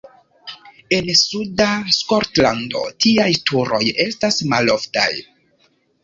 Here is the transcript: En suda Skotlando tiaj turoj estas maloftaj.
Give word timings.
En 0.97 1.09
suda 1.23 1.67
Skotlando 1.97 2.81
tiaj 3.05 3.27
turoj 3.51 3.83
estas 4.05 4.39
maloftaj. 4.55 5.07